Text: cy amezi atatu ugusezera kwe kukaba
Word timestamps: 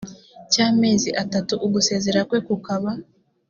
cy 0.51 0.59
amezi 0.67 1.09
atatu 1.23 1.53
ugusezera 1.65 2.19
kwe 2.29 2.39
kukaba 2.47 2.91